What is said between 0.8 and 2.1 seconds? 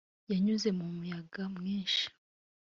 muyaga. mwinshi